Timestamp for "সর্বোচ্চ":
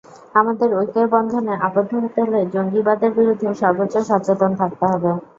3.61-3.95